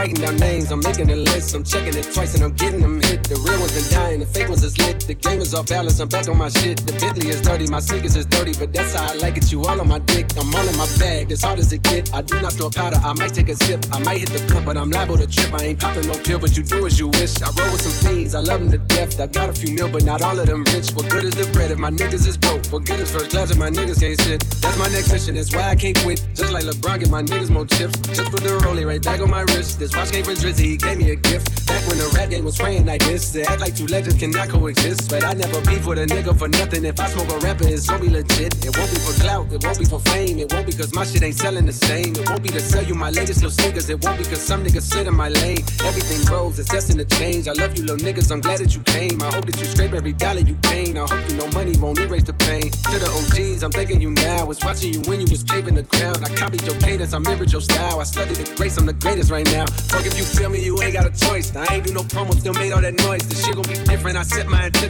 writing 0.00 0.14
down 0.14 0.36
names, 0.36 0.72
I'm 0.72 0.80
making 0.80 1.10
a 1.10 1.16
list. 1.16 1.54
I'm 1.54 1.62
checking 1.62 1.94
it 1.94 2.08
twice 2.14 2.34
and 2.34 2.42
I'm 2.42 2.54
getting 2.54 2.80
them 2.80 3.02
hit. 3.02 3.22
The 3.24 3.36
real 3.36 3.60
ones 3.60 3.74
been 3.74 3.92
dying, 3.92 4.20
the 4.20 4.26
fake 4.26 4.48
ones. 4.48 4.59
The 5.10 5.14
game 5.14 5.40
is 5.40 5.54
off 5.54 5.66
balance, 5.66 5.98
I'm 5.98 6.06
back 6.06 6.28
on 6.28 6.38
my 6.38 6.48
shit. 6.48 6.86
The 6.86 6.92
Bentley 6.92 7.30
is 7.30 7.42
dirty, 7.42 7.66
my 7.66 7.80
sneakers 7.80 8.14
is 8.14 8.26
dirty, 8.26 8.54
but 8.56 8.72
that's 8.72 8.94
how 8.94 9.10
I 9.10 9.14
like 9.16 9.36
it. 9.36 9.50
You 9.50 9.64
all 9.64 9.80
on 9.80 9.88
my 9.88 9.98
dick, 9.98 10.30
I'm 10.38 10.54
all 10.54 10.62
in 10.62 10.76
my 10.76 10.86
bag. 11.00 11.32
As 11.32 11.42
hard 11.42 11.58
as 11.58 11.72
it 11.72 11.82
get, 11.82 12.14
I 12.14 12.22
do 12.22 12.40
not 12.40 12.52
throw 12.52 12.70
powder. 12.70 12.94
I 13.02 13.12
might 13.14 13.34
take 13.34 13.48
a 13.48 13.56
sip, 13.56 13.84
I 13.90 13.98
might 13.98 14.18
hit 14.18 14.28
the 14.30 14.38
blunt, 14.46 14.66
but 14.66 14.76
I'm 14.76 14.88
liable 14.88 15.18
to 15.18 15.26
trip. 15.26 15.52
I 15.52 15.64
ain't 15.74 15.80
popping 15.80 16.06
no 16.06 16.14
pill, 16.14 16.38
but 16.38 16.56
you 16.56 16.62
do 16.62 16.86
as 16.86 16.96
you 16.96 17.08
wish. 17.08 17.42
I 17.42 17.50
roll 17.58 17.72
with 17.72 17.82
some 17.82 17.96
fiends, 18.06 18.36
I 18.36 18.38
love 18.38 18.60
them 18.60 18.70
to 18.70 18.78
death. 18.78 19.18
I 19.18 19.26
got 19.26 19.48
a 19.48 19.52
few 19.52 19.74
mil, 19.74 19.88
but 19.88 20.04
not 20.04 20.22
all 20.22 20.38
of 20.38 20.46
them 20.46 20.62
rich. 20.70 20.92
What 20.92 21.10
good 21.10 21.24
is 21.24 21.34
the 21.34 21.50
bread 21.50 21.72
if 21.72 21.78
my 21.78 21.90
niggas 21.90 22.28
is 22.28 22.36
broke? 22.36 22.64
What 22.66 22.84
good 22.86 23.00
is 23.00 23.10
first 23.10 23.32
class 23.32 23.50
if 23.50 23.58
my 23.58 23.68
niggas 23.68 23.98
can't 23.98 24.20
sit? 24.20 24.46
That's 24.62 24.78
my 24.78 24.86
next 24.94 25.10
mission, 25.10 25.34
that's 25.34 25.52
why 25.52 25.70
I 25.70 25.74
can't 25.74 25.98
quit. 25.98 26.24
Just 26.36 26.52
like 26.52 26.62
LeBron, 26.62 27.00
get 27.00 27.10
my 27.10 27.24
niggas 27.24 27.50
more 27.50 27.66
chips. 27.66 27.98
Just 28.14 28.30
put 28.30 28.44
the 28.44 28.50
rollie 28.62 28.86
right 28.86 29.02
back 29.02 29.18
on 29.18 29.28
my 29.28 29.42
wrist. 29.42 29.80
This 29.80 29.90
watch 29.96 30.12
came 30.12 30.22
from 30.22 30.34
Drizzy, 30.34 30.70
he 30.70 30.76
gave 30.76 30.98
me 30.98 31.10
a 31.10 31.16
gift. 31.16 31.66
Back 31.66 31.82
when 31.88 31.98
the 31.98 32.06
rap 32.14 32.30
game 32.30 32.44
was 32.44 32.54
spraying 32.54 32.86
like 32.86 33.02
this, 33.02 33.32
to 33.32 33.42
act 33.42 33.60
like 33.60 33.74
two 33.74 33.88
legends 33.88 34.16
cannot 34.16 34.48
coexist. 34.50 34.99
But 35.08 35.24
I 35.24 35.32
never 35.34 35.60
beef 35.62 35.86
with 35.86 35.98
a 35.98 36.06
nigga 36.06 36.36
for 36.38 36.48
nothing. 36.48 36.84
If 36.84 36.98
I 37.00 37.06
smoke 37.08 37.30
a 37.30 37.38
rapper, 37.38 37.66
it's 37.66 37.86
gonna 37.86 38.02
be 38.02 38.10
legit. 38.10 38.54
It 38.64 38.76
won't 38.76 38.90
be 38.90 38.98
for 38.98 39.14
clout, 39.22 39.52
it 39.52 39.62
won't 39.64 39.78
be 39.78 39.84
for 39.84 40.00
fame. 40.00 40.38
It 40.38 40.52
won't 40.52 40.66
be 40.66 40.72
cause 40.72 40.92
my 40.94 41.04
shit 41.04 41.22
ain't 41.22 41.36
selling 41.36 41.66
the 41.66 41.72
same. 41.72 42.14
It 42.14 42.28
won't 42.28 42.42
be 42.42 42.48
to 42.50 42.60
sell 42.60 42.84
you 42.84 42.94
my 42.94 43.10
latest 43.10 43.42
little 43.42 43.50
sneakers. 43.50 43.88
It 43.88 44.04
won't 44.04 44.18
be 44.18 44.24
cause 44.24 44.42
some 44.42 44.64
niggas 44.64 44.82
sit 44.82 45.06
in 45.06 45.14
my 45.14 45.28
lane. 45.28 45.62
Everything 45.84 46.24
grows, 46.26 46.58
it's 46.58 46.68
destined 46.68 47.00
to 47.00 47.16
change. 47.16 47.48
I 47.48 47.52
love 47.52 47.76
you, 47.76 47.82
little 47.84 48.04
niggas. 48.04 48.30
I'm 48.30 48.40
glad 48.40 48.58
that 48.60 48.74
you 48.74 48.82
came. 48.82 49.22
I 49.22 49.32
hope 49.32 49.46
that 49.46 49.58
you 49.58 49.66
scrape 49.66 49.92
every 49.94 50.12
dollar 50.12 50.40
you 50.40 50.54
gain. 50.68 50.98
I 50.98 51.06
hope 51.06 51.22
you 51.30 51.36
know 51.36 51.48
money 51.48 51.76
won't 51.78 51.98
erase 51.98 52.24
the 52.24 52.34
pain. 52.34 52.70
To 52.70 52.96
the 52.98 53.08
OGs, 53.08 53.62
I'm 53.62 53.72
thanking 53.72 54.00
you 54.00 54.10
now. 54.10 54.40
I 54.40 54.44
was 54.44 54.60
watching 54.62 54.92
you 54.92 55.00
when 55.08 55.20
you 55.20 55.28
was 55.30 55.42
paving 55.42 55.76
the 55.76 55.84
ground. 55.84 56.18
I 56.24 56.28
copied 56.34 56.62
your 56.62 56.76
cadence, 56.80 57.14
I 57.14 57.18
mirrored 57.18 57.52
your 57.52 57.62
style. 57.62 58.00
I 58.00 58.04
studied 58.04 58.36
the 58.36 58.54
grace, 58.56 58.76
I'm 58.76 58.86
the 58.86 58.92
greatest 58.92 59.30
right 59.30 59.46
now. 59.46 59.66
Fuck 59.88 60.04
if 60.04 60.18
you 60.18 60.24
feel 60.24 60.50
me, 60.50 60.62
you 60.62 60.80
ain't 60.82 60.92
got 60.92 61.06
a 61.06 61.14
choice. 61.26 61.54
I 61.56 61.66
ain't 61.74 61.86
do 61.86 61.94
no 61.94 62.02
promo, 62.02 62.38
still 62.38 62.54
made 62.54 62.72
all 62.72 62.82
that 62.82 62.94
noise. 62.94 63.26
This 63.28 63.44
shit 63.44 63.54
gon' 63.54 63.64
be 63.64 63.74
different. 63.88 64.16
I 64.16 64.22
set 64.22 64.46
my 64.46 64.66
intention 64.66 64.89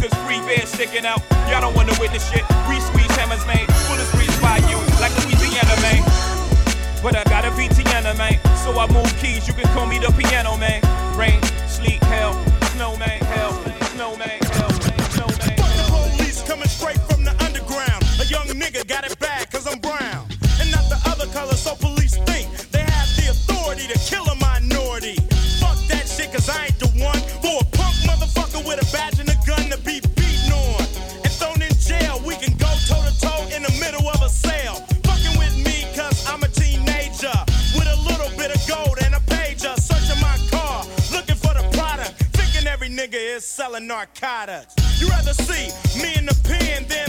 cause 0.00 0.14
three 0.24 0.40
bears 0.46 0.68
sticking 0.68 1.04
out. 1.04 1.22
Y'all 1.50 1.60
don't 1.60 1.74
wanna 1.74 1.94
witness 2.00 2.30
shit. 2.30 2.44
We 2.68 2.80
squeeze 2.80 3.10
hammers, 3.18 3.44
man. 3.46 3.66
of 3.66 4.08
breeze 4.14 4.40
by 4.40 4.58
you, 4.70 4.78
like 5.02 5.12
Louisiana, 5.24 5.74
man. 5.82 6.02
But 7.02 7.16
I 7.16 7.24
got 7.24 7.44
a 7.44 7.50
VTNA, 7.50 8.16
man. 8.16 8.38
So 8.64 8.78
I 8.78 8.86
move 8.92 9.10
keys, 9.18 9.46
you 9.46 9.54
can 9.54 9.66
call 9.74 9.86
me 9.86 9.98
the 9.98 10.12
piano, 10.12 10.56
man. 10.56 10.80
Rain, 11.16 11.42
sleet, 11.66 12.02
hell, 12.04 12.34
snowman, 12.74 13.20
hell, 13.22 13.52
snowman. 13.94 14.47
narcotics. 43.88 44.74
You 45.00 45.08
rather 45.08 45.32
see 45.32 45.72
me 46.02 46.14
in 46.14 46.26
the 46.26 46.38
pen 46.44 46.84
than 46.88 47.07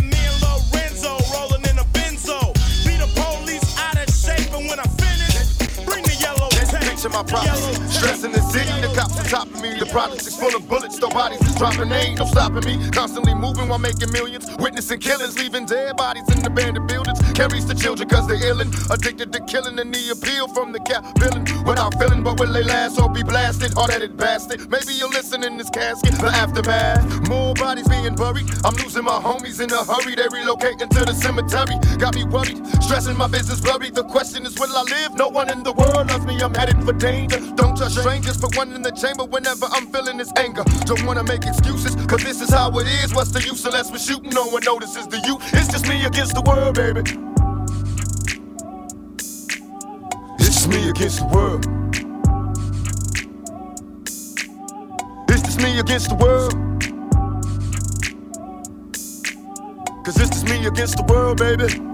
in 7.09 7.13
my 7.13 7.23
problems. 7.23 7.61
Stressing 7.93 8.31
the 8.31 8.41
city, 8.41 8.69
the 8.81 8.91
cops 8.93 9.19
are 9.19 9.29
topping 9.29 9.61
me. 9.61 9.79
The 9.79 9.85
projects 9.87 10.27
is 10.27 10.35
full 10.37 10.55
of 10.55 10.67
bullets, 10.67 10.99
the 10.99 11.07
bodies 11.07 11.41
is 11.41 11.55
dropping. 11.55 11.89
They 11.89 12.13
ain't 12.13 12.19
no 12.19 12.25
stopping 12.25 12.65
me. 12.65 12.89
Constantly 12.91 13.33
moving 13.33 13.67
while 13.67 13.79
making 13.79 14.11
millions. 14.11 14.45
Witnessing 14.57 14.99
killings, 14.99 15.37
leaving 15.37 15.65
dead 15.65 15.97
bodies 15.97 16.27
in 16.29 16.45
abandoned 16.45 16.87
buildings. 16.87 17.19
Carries 17.33 17.65
the 17.65 17.75
children 17.75 18.07
cause 18.07 18.27
they're 18.27 18.37
illin'. 18.37 18.71
Addicted 18.91 19.33
to 19.33 19.39
killing 19.45 19.79
and 19.79 19.93
the 19.93 20.11
appeal 20.11 20.47
from 20.49 20.71
the 20.71 20.79
cap 20.81 21.03
villain. 21.17 21.45
Without 21.65 21.93
feeling, 21.99 22.23
but 22.23 22.39
will 22.39 22.53
they 22.53 22.63
last 22.63 22.99
or 22.99 23.09
be 23.09 23.23
blasted? 23.23 23.77
Or 23.77 23.87
that 23.87 24.01
it 24.01 24.15
bastard? 24.17 24.69
Maybe 24.69 24.93
you'll 24.93 25.09
listen 25.09 25.43
in 25.43 25.57
this 25.57 25.69
casket. 25.69 26.13
The 26.13 26.27
aftermath, 26.27 27.27
more 27.27 27.53
bodies 27.55 27.87
being 27.87 28.15
buried. 28.15 28.47
I'm 28.63 28.75
losing 28.75 29.03
my 29.03 29.19
homies 29.19 29.59
in 29.61 29.71
a 29.71 29.83
hurry. 29.83 30.15
They 30.15 30.27
relocating 30.27 30.89
to 30.89 31.05
the 31.05 31.13
cemetery. 31.13 31.75
Got 31.97 32.15
me 32.15 32.23
worried, 32.25 32.65
stressing 32.83 33.17
my 33.17 33.27
business 33.27 33.61
blurry. 33.61 33.89
The 33.89 34.03
question 34.03 34.45
is, 34.45 34.59
will 34.59 34.75
I 34.75 34.83
live? 34.83 35.15
No 35.15 35.27
one 35.29 35.49
in 35.49 35.63
the 35.63 35.73
world 35.73 36.09
I'm 36.41 36.53
headed 36.53 36.81
for 36.83 36.93
danger. 36.93 37.39
Don't 37.55 37.75
trust 37.75 37.99
strangers 37.99 38.37
for 38.39 38.49
one 38.55 38.71
in 38.71 38.81
the 38.81 38.91
chamber 38.91 39.25
whenever 39.25 39.65
I'm 39.71 39.87
feeling 39.87 40.17
this 40.17 40.31
anger. 40.37 40.63
Don't 40.85 41.05
wanna 41.05 41.23
make 41.23 41.45
excuses, 41.45 41.95
cause 42.05 42.23
this 42.23 42.41
is 42.41 42.49
how 42.49 42.71
it 42.79 42.87
is. 43.03 43.13
What's 43.13 43.31
the 43.31 43.41
use 43.41 43.65
unless 43.65 43.91
we're 43.91 43.99
shooting? 43.99 44.31
No 44.31 44.45
one 44.45 44.63
notices 44.63 45.07
the 45.07 45.17
you. 45.25 45.37
It's 45.53 45.67
just 45.67 45.87
me 45.87 46.05
against 46.05 46.35
the 46.35 46.41
world, 46.41 46.75
baby. 46.75 47.01
It's 50.39 50.55
just 50.55 50.69
me 50.69 50.89
against 50.89 51.19
the 51.19 51.27
world. 51.27 51.65
It's 55.29 55.41
just 55.41 55.61
me 55.61 55.79
against 55.79 56.09
the 56.09 56.15
world. 56.15 56.53
Cause 60.05 60.19
it's 60.19 60.29
just 60.29 60.45
me 60.45 60.65
against 60.65 60.97
the 60.97 61.03
world, 61.03 61.37
baby. 61.37 61.88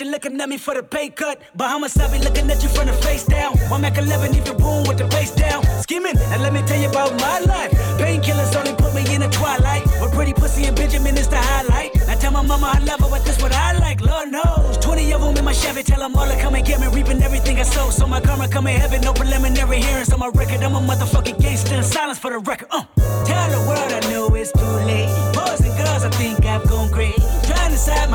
You're 0.00 0.10
looking 0.10 0.40
at 0.40 0.48
me 0.48 0.58
for 0.58 0.74
the 0.74 0.82
pay 0.82 1.08
cut. 1.08 1.40
but 1.54 1.70
I 1.70 1.76
be 2.12 2.18
looking 2.18 2.50
at 2.50 2.62
you 2.62 2.68
for 2.68 2.84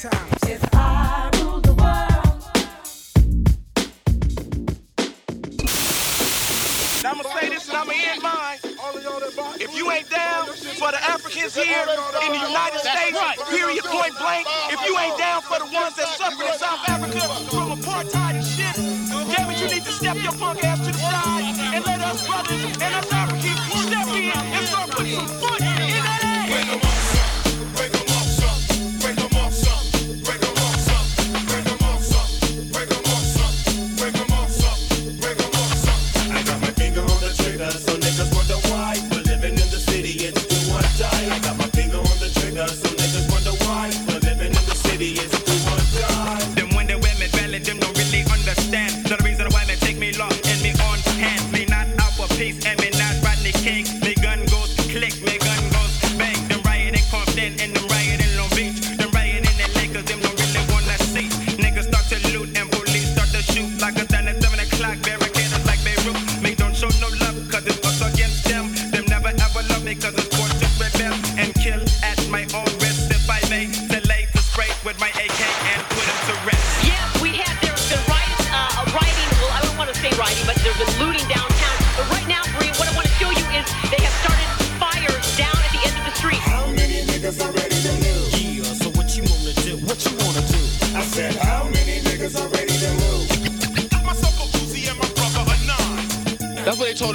If 0.00 0.62
I 0.76 1.28
rule 1.42 1.58
the 1.58 1.74
world. 1.74 2.38
and 6.98 7.06
I'm 7.06 7.18
gonna 7.18 7.40
say 7.40 7.48
this 7.48 7.66
and 7.66 7.76
I'm 7.76 7.86
gonna 7.86 7.98
end 8.06 8.22
mine. 8.22 8.58
If 9.58 9.76
you 9.76 9.90
ain't 9.90 10.08
down 10.08 10.46
for 10.78 10.92
the 10.92 11.02
Africans 11.02 11.56
here 11.56 11.82
in 12.22 12.30
the 12.30 12.38
United 12.38 12.78
States, 12.78 13.18
right. 13.18 13.38
period, 13.50 13.82
point 13.82 14.14
blank, 14.20 14.46
if 14.70 14.78
you 14.86 14.96
ain't 15.00 15.18
down 15.18 15.42
for 15.42 15.58
the 15.58 15.66
ones 15.66 15.96
that 15.96 16.06
suffered 16.14 16.46
in 16.46 16.54
South 16.54 16.88
Africa 16.88 17.18
from 17.50 17.74
apartheid 17.74 18.38
and 18.38 18.46
shit, 18.46 18.76
damn 19.34 19.50
it, 19.50 19.58
you 19.58 19.66
need 19.66 19.84
to 19.84 19.90
step 19.90 20.14
your 20.22 20.32
punk 20.38 20.62
ass 20.62 20.78
to 20.78 20.92
the 20.92 20.98
side 20.98 21.74
and 21.74 21.84
let 21.84 22.00
us 22.02 22.24
brothers 22.24 22.62
and 22.62 22.94
us 22.94 23.10
Africans 23.10 23.58
step 23.82 24.06
in 24.14 24.30
and 24.30 24.66
start 24.68 24.90
putting 24.90 25.16
some 25.16 25.26
foot 25.26 25.57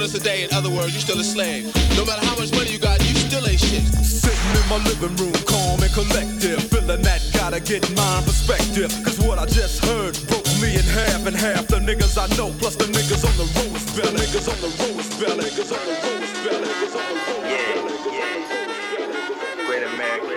us 0.04 0.12
day 0.20 0.44
in 0.44 0.52
other 0.52 0.68
words, 0.68 0.92
you 0.92 1.00
still 1.00 1.18
a 1.18 1.24
slave. 1.24 1.64
No 1.96 2.04
matter 2.04 2.20
how 2.26 2.36
much 2.36 2.52
money 2.52 2.70
you 2.70 2.78
got, 2.78 3.00
you 3.00 3.14
still 3.16 3.46
ain't 3.48 3.60
shit. 3.60 3.80
Sitting 4.04 4.52
in 4.52 4.66
my 4.68 4.76
living 4.84 5.16
room, 5.16 5.32
calm 5.48 5.80
and 5.80 5.92
collective. 5.94 6.60
Feeling 6.68 7.00
that 7.02 7.24
gotta 7.32 7.60
get 7.60 7.88
my 7.96 8.20
perspective. 8.26 8.92
Cause 9.04 9.18
what 9.20 9.38
I 9.38 9.46
just 9.46 9.84
heard 9.84 10.12
broke 10.28 10.44
me 10.60 10.76
in 10.76 10.84
half 10.84 11.24
and 11.26 11.36
half. 11.36 11.68
The 11.68 11.80
niggas 11.80 12.20
I 12.20 12.28
know, 12.36 12.52
plus 12.60 12.76
the 12.76 12.84
niggas 12.84 13.24
on 13.24 13.32
the 13.40 13.48
road 13.56 13.72
is 13.72 13.86
belly. 13.96 14.20
Niggas 14.20 14.48
on 14.52 14.58
the 14.60 14.70
road 14.76 15.00
is 15.00 15.08
belly. 15.16 15.44
Niggas 15.48 15.72
on 15.72 15.80
the 15.88 15.96
road 16.04 16.20
is 16.20 16.34
belly. 16.44 16.68
Niggas 16.68 16.94
on 17.00 17.04
the 17.08 17.16
road 17.24 17.40
is 17.40 17.48
belly. 17.48 17.54
Yeah, 17.54 17.72
yeah. 18.12 19.66
Great 19.66 19.84
American 19.88 20.36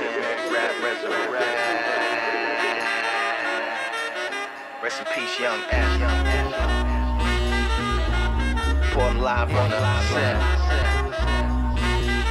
rap 0.53 0.71
resurrection. 0.79 1.43
Rest 4.83 4.99
in 5.01 5.05
peace, 5.11 5.39
young 5.39 5.59
ass. 5.71 5.99
Young 5.99 6.27
ass 6.27 6.36
live 8.97 9.51
on 9.53 9.69
the 9.69 10.01
set. 10.09 10.35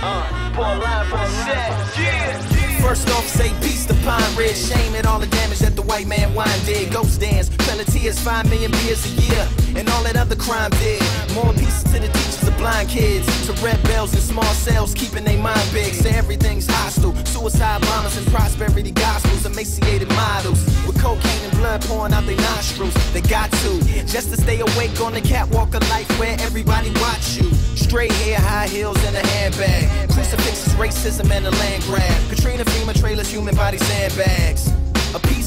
Uh, 0.03 0.53
live 0.59 1.13
on 1.13 1.29
set. 1.45 1.99
Yeah. 1.99 2.81
First 2.81 3.09
off, 3.11 3.27
say 3.29 3.51
peace 3.61 3.87
to 3.87 3.95
Pine 4.05 4.37
Ridge. 4.37 4.57
Shame 4.57 4.95
at 4.97 5.07
all 5.07 5.19
the 5.21 5.27
damage 5.27 5.61
that 5.61 5.77
the 5.77 5.83
white 5.83 6.07
man 6.07 6.35
wine 6.35 6.49
did. 6.65 6.93
Ghost 6.93 7.21
dance, 7.21 7.49
penalty 7.49 8.01
tears, 8.01 8.19
five 8.19 8.49
million 8.51 8.71
beers 8.73 9.05
a 9.07 9.23
year 9.23 9.66
and 9.77 9.89
all 9.91 10.03
that 10.03 10.17
other 10.17 10.37
crime 10.37 10.71
did. 10.83 11.03
More 11.35 11.53
pieces 11.53 11.85
to 11.85 11.99
the 12.01 12.09
teachers 12.09 12.49
of 12.49 12.57
blind 12.57 12.89
kids, 12.89 13.27
to 13.47 13.53
red 13.65 13.81
bells 13.85 14.15
in 14.15 14.21
small 14.21 14.55
cells, 14.55 14.95
keeping 14.95 15.25
their 15.25 15.39
mind 15.39 15.69
big. 15.73 15.93
Say 15.95 16.11
everything's 16.11 16.67
hostile, 16.67 17.15
suicide 17.27 17.83
bombers 17.83 18.17
and 18.17 18.27
prosperity 18.29 18.91
gospels, 18.91 19.45
emaciated 19.45 20.09
models 20.09 20.65
with 20.87 21.01
cocaine 21.01 21.45
and 21.45 21.53
blood 21.59 21.83
pouring 21.83 22.13
out 22.13 22.25
their 22.27 22.37
nostrils. 22.37 22.95
They 23.13 23.21
got 23.21 23.53
to 23.53 23.81
just 24.07 24.31
to 24.31 24.37
stay 24.37 24.61
awake 24.61 25.01
on 25.01 25.13
the 25.13 25.21
catwalk 25.21 25.75
of 25.75 25.89
life 25.91 26.09
where 26.19 26.37
everybody 26.41 26.91
watch 27.01 27.37
you. 27.37 27.53
Straight 27.77 28.13
hair, 28.13 28.39
high 28.41 28.67
heels, 28.69 28.97
and 29.05 29.15
a 29.15 29.27
handbag. 29.27 30.11
Crucifixes, 30.11 30.75
racism, 30.75 31.31
and 31.31 31.47
a 31.47 31.51
land 31.51 31.83
grab. 31.85 32.31
Katrina 32.31 32.65
FEMA 32.65 32.99
trailers, 32.99 33.31
human 33.31 33.55
body 33.55 33.79
sandbags. 33.79 34.73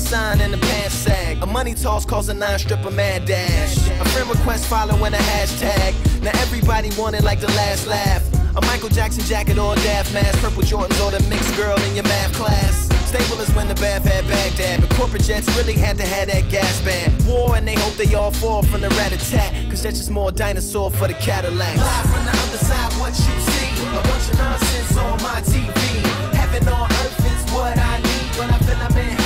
Sign 0.10 0.42
and 0.42 0.56
a 0.56 0.58
pants 0.58 0.96
sag. 0.96 1.40
A 1.44 1.46
money 1.46 1.76
toss 1.76 2.04
cause 2.04 2.30
a 2.30 2.34
nine 2.34 2.58
stripper 2.58 2.90
mad 2.90 3.26
dash. 3.26 3.78
A 4.02 4.06
friend 4.06 4.28
request 4.28 4.66
following 4.66 5.14
a 5.14 5.18
hashtag. 5.18 5.94
Now 6.24 6.32
everybody 6.42 6.90
wanted 6.98 7.24
like 7.24 7.40
the 7.40 7.48
last 7.50 7.86
laugh. 7.86 8.24
A 8.58 8.62
Michael 8.66 8.90
Jackson 8.90 9.24
jacket 9.26 9.60
or 9.60 9.74
a 9.74 9.76
Daft 9.76 10.12
mask. 10.12 10.40
Purple 10.42 10.64
Jordans 10.64 11.00
or 11.06 11.12
the 11.12 11.22
mixed 11.30 11.56
girl 11.56 11.80
in 11.84 11.94
your 11.94 12.06
math 12.06 12.34
class. 12.34 12.90
Stable 13.08 13.40
is 13.40 13.54
when 13.54 13.68
the 13.68 13.76
bath 13.76 14.04
had 14.04 14.28
Baghdad. 14.28 14.82
But 14.82 14.90
corporate 14.98 15.22
jets 15.26 15.46
really 15.56 15.74
had 15.74 15.96
to 15.98 16.08
have 16.08 16.28
that 16.30 16.50
gas 16.50 16.82
band. 16.82 17.14
War 17.28 17.56
and 17.56 17.68
they 17.68 17.76
hope 17.76 17.94
they 17.94 18.12
all 18.16 18.32
fall 18.32 18.64
from 18.64 18.82
the 18.82 18.90
rat 18.98 19.12
attack. 19.12 19.54
Cause 19.70 19.84
that's 19.84 20.00
just 20.00 20.10
more 20.10 20.32
dinosaur 20.32 20.90
for 20.90 21.08
the 21.08 21.14
Cadillacs. 21.14 21.78
Live 21.78 22.06
from 22.10 22.26
the 22.26 22.32
other 22.32 22.58
side, 22.58 22.92
what 22.94 23.14
you 23.14 23.38
see. 23.46 23.70
A 23.94 24.02
bunch 24.10 24.26
of 24.32 24.38
nonsense 24.40 24.98
on 24.98 25.22
my 25.22 25.40
TV. 25.46 26.34
Heaven 26.34 26.68
on 26.68 26.92
earth 26.92 27.26
is 27.30 27.54
what 27.54 27.78
I 27.78 27.98
need 28.02 28.40
when 28.40 28.50
I 28.50 28.58
feel 28.58 28.76
I'm 28.76 28.98
in 28.98 29.19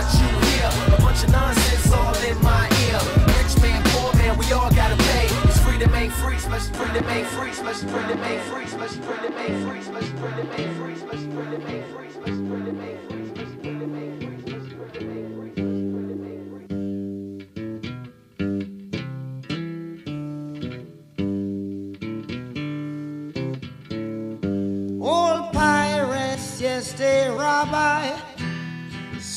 what 0.00 0.14
you 0.20 0.28
hear. 0.48 0.68
A 0.94 1.00
bunch 1.00 1.24
of 1.24 1.30
nonsense 1.30 1.92
all 1.92 2.14
in 2.24 2.40
my 2.42 2.64
ear. 2.86 2.98
Rich 3.36 3.60
man, 3.62 3.82
poor 3.92 4.12
man, 4.14 4.38
we 4.38 4.50
all 4.52 4.70
gotta 4.70 4.96
pay. 4.96 5.26
It's 5.44 5.58
free, 5.60 5.78
free, 5.78 6.08
free, 6.08 6.38
free, 6.38 6.38
free, 6.38 6.60
free, 6.60 6.90
free. 6.90 7.90
Old 25.02 25.52
pirates, 25.52 26.60
yes, 26.60 26.92
they 26.92 27.28
rob 27.28 27.68
I. 27.72 28.29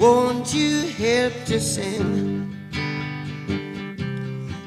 Won't 0.00 0.54
you 0.54 0.86
help 0.96 1.34
to 1.44 1.60
sing 1.60 2.56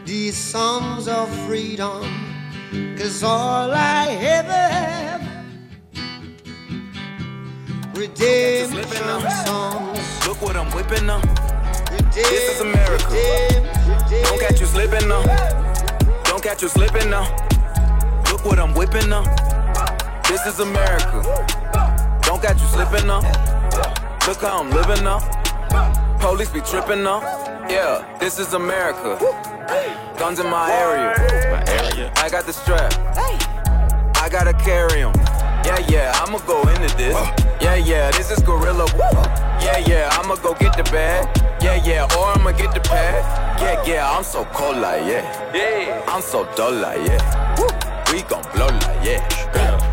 these 0.05 0.37
songs 0.37 1.07
of 1.07 1.27
freedom? 1.47 2.03
Cause 2.95 3.23
all 3.23 3.71
I 3.71 4.09
ever 4.11 4.51
have 4.51 5.23
redemption 7.97 8.83
songs. 9.47 10.27
Look 10.27 10.39
what 10.43 10.55
I'm 10.55 10.69
whipping 10.69 11.09
up. 11.09 11.23
This 12.13 12.53
is 12.53 12.61
America. 12.61 13.09
Don't 14.25 14.39
catch 14.39 14.59
you 14.59 14.67
slipping 14.67 15.07
now. 15.07 15.23
Don't 16.25 16.43
catch 16.43 16.61
you 16.61 16.67
slipping 16.67 17.09
now. 17.09 17.25
Look 18.31 18.45
what 18.45 18.59
I'm 18.59 18.75
whipping 18.75 19.11
up. 19.11 19.25
This 20.27 20.45
is 20.45 20.59
America. 20.59 21.23
Don't 22.21 22.39
catch 22.39 22.61
you 22.61 22.67
slipping 22.67 23.07
now. 23.07 23.52
Look 24.27 24.39
how 24.39 24.61
I'm 24.61 24.69
living 24.69 25.03
now. 25.03 25.19
Police 26.19 26.49
be 26.49 26.61
tripping 26.61 27.03
now. 27.03 27.19
Yeah, 27.67 28.17
this 28.19 28.39
is 28.39 28.53
America. 28.53 29.17
Guns 30.17 30.39
in 30.39 30.49
my 30.49 30.71
area. 30.71 31.13
My 31.51 31.63
area. 31.67 32.09
I 32.15 32.29
got 32.29 32.45
the 32.45 32.53
strap. 32.53 32.93
I 34.15 34.29
gotta 34.29 34.53
carry 34.53 35.03
'em. 35.03 35.11
Yeah, 35.65 35.79
yeah, 35.89 36.23
I'ma 36.23 36.37
go 36.47 36.61
into 36.61 36.95
this. 36.95 37.17
Yeah, 37.59 37.75
yeah, 37.75 38.11
this 38.11 38.31
is 38.31 38.39
guerrilla. 38.39 38.85
Yeah, 39.59 39.79
yeah, 39.79 40.17
I'ma 40.17 40.35
go 40.35 40.53
get 40.53 40.77
the 40.77 40.83
bag. 40.83 41.27
Yeah, 41.61 41.83
yeah, 41.83 42.17
or 42.17 42.27
I'ma 42.27 42.51
get 42.53 42.73
the 42.73 42.79
pad. 42.79 43.25
Yeah, 43.61 43.83
yeah, 43.85 44.09
I'm 44.09 44.23
so 44.23 44.45
cold 44.53 44.77
like 44.77 45.03
yeah. 45.05 45.53
Yeah, 45.53 46.01
I'm 46.07 46.21
so 46.21 46.45
dull 46.55 46.71
like 46.71 47.05
yeah. 47.05 47.21
We 48.09 48.21
gon' 48.21 48.43
blow 48.53 48.67
like 48.67 49.03
yeah. 49.03 49.92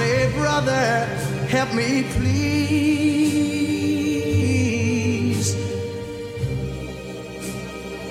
say, 0.00 0.32
Brother, 0.32 1.04
help 1.54 1.74
me, 1.74 2.04
please. 2.14 2.40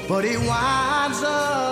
But 0.08 0.24
he 0.26 0.38
winds 0.38 1.24
up 1.24 1.69